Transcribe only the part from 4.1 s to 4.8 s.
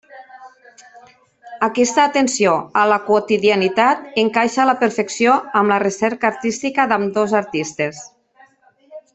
encaixa a la